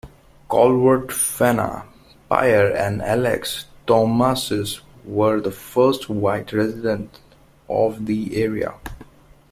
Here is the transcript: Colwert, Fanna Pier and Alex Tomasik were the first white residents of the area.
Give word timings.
Colwert, 0.49 1.11
Fanna 1.11 1.85
Pier 2.27 2.75
and 2.75 3.03
Alex 3.03 3.65
Tomasik 3.85 4.81
were 5.05 5.39
the 5.39 5.51
first 5.51 6.09
white 6.09 6.51
residents 6.53 7.19
of 7.69 8.07
the 8.07 8.35
area. 8.41 8.73